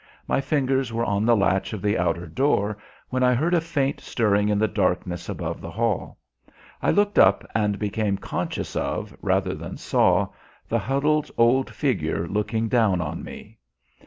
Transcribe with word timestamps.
My 0.27 0.41
fingers 0.41 0.91
were 0.91 1.05
on 1.05 1.27
the 1.27 1.35
latch 1.35 1.73
of 1.73 1.81
the 1.83 1.95
outer 1.95 2.25
door 2.25 2.79
when 3.09 3.21
I 3.21 3.35
heard 3.35 3.53
a 3.53 3.61
faint 3.61 3.99
stirring 4.01 4.49
in 4.49 4.57
the 4.57 4.67
darkness 4.67 5.29
above 5.29 5.61
the 5.61 5.69
hall. 5.69 6.17
I 6.81 6.89
looked 6.89 7.19
up 7.19 7.45
and 7.53 7.77
became 7.77 8.17
conscious 8.17 8.75
of, 8.75 9.15
rather 9.21 9.53
than 9.53 9.77
saw, 9.77 10.29
the 10.67 10.79
huddled 10.79 11.29
old 11.37 11.69
figure 11.69 12.27
looking 12.27 12.67
down 12.67 12.99
on 12.99 13.23
me. 13.23 13.59